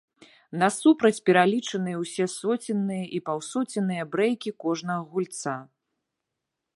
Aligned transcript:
Насупраць 0.61 1.21
пералічаныя 1.29 1.97
ўсе 2.03 2.25
соценныя 2.37 3.05
і 3.19 3.21
паўсоценныя 3.29 4.03
брэйкі 4.15 4.51
кожнага 4.65 5.01
гульца. 5.15 5.55